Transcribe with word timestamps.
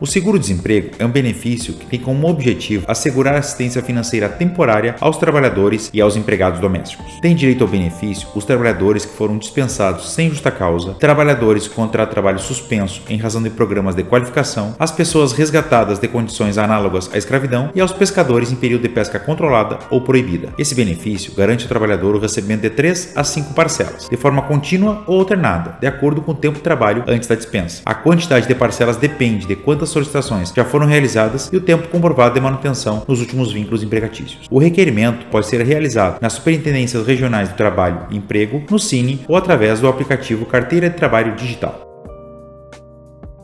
O 0.00 0.06
seguro-desemprego 0.06 0.90
é 0.96 1.04
um 1.04 1.10
benefício 1.10 1.74
que 1.74 1.84
tem 1.84 1.98
como 1.98 2.28
objetivo 2.28 2.84
assegurar 2.86 3.34
assistência 3.34 3.82
financeira 3.82 4.28
temporária 4.28 4.94
aos 5.00 5.16
trabalhadores 5.16 5.90
e 5.92 6.00
aos 6.00 6.14
empregados 6.14 6.60
domésticos. 6.60 7.18
Tem 7.20 7.34
direito 7.34 7.64
ao 7.64 7.70
benefício 7.70 8.28
os 8.32 8.44
trabalhadores 8.44 9.04
que 9.04 9.16
foram 9.16 9.36
dispensados 9.36 10.12
sem 10.12 10.30
justa 10.30 10.52
causa, 10.52 10.94
trabalhadores 10.94 11.64
de 11.64 12.06
trabalho 12.10 12.38
suspenso 12.38 13.02
em 13.08 13.16
razão 13.16 13.42
de 13.42 13.50
programas 13.50 13.96
de 13.96 14.04
qualificação, 14.04 14.76
as 14.78 14.92
pessoas 14.92 15.32
resgatadas 15.32 15.98
de 15.98 16.06
condições 16.06 16.58
análogas 16.58 17.10
à 17.12 17.18
escravidão 17.18 17.70
e 17.74 17.80
aos 17.80 17.92
pescadores 17.92 18.52
em 18.52 18.56
período 18.56 18.82
de 18.82 18.88
pesca 18.90 19.18
controlada 19.18 19.80
ou 19.90 20.00
proibida. 20.00 20.54
Esse 20.56 20.76
benefício 20.76 21.34
garante 21.34 21.64
ao 21.64 21.68
trabalhador 21.68 22.14
o 22.14 22.20
recebimento 22.20 22.62
de 22.62 22.70
3 22.70 23.14
a 23.16 23.24
5 23.24 23.52
parcelas, 23.52 24.08
de 24.08 24.16
forma 24.16 24.42
contínua 24.42 25.02
ou 25.08 25.18
alternada, 25.18 25.76
de 25.80 25.88
acordo 25.88 26.22
com 26.22 26.30
o 26.30 26.36
tempo 26.36 26.58
de 26.58 26.62
trabalho 26.62 27.02
antes 27.08 27.28
da 27.28 27.34
dispensa. 27.34 27.82
A 27.84 27.94
quantidade 27.94 28.46
de 28.46 28.54
parcelas 28.54 28.96
depende 28.96 29.44
de 29.44 29.56
quantas 29.56 29.87
quantas 29.88 29.90
solicitações 29.90 30.52
já 30.54 30.64
foram 30.64 30.86
realizadas 30.86 31.48
e 31.52 31.56
o 31.56 31.60
tempo 31.60 31.88
comprovado 31.88 32.34
de 32.34 32.40
manutenção 32.40 33.02
nos 33.08 33.20
últimos 33.20 33.52
vínculos 33.52 33.82
empregatícios. 33.82 34.46
O 34.50 34.58
requerimento 34.58 35.26
pode 35.26 35.46
ser 35.46 35.64
realizado 35.64 36.20
nas 36.20 36.34
Superintendências 36.34 37.06
Regionais 37.06 37.48
do 37.48 37.56
Trabalho 37.56 38.06
e 38.10 38.16
Emprego, 38.16 38.62
no 38.70 38.78
Cine 38.78 39.24
ou 39.26 39.36
através 39.36 39.80
do 39.80 39.88
aplicativo 39.88 40.46
Carteira 40.46 40.90
de 40.90 40.96
Trabalho 40.96 41.34
Digital. 41.34 41.86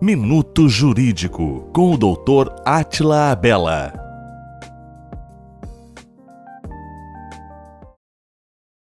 Minuto 0.00 0.68
Jurídico 0.68 1.68
com 1.72 1.92
o 1.92 1.96
Dr. 1.96 2.52
Atila 2.64 3.32
Abela. 3.32 4.07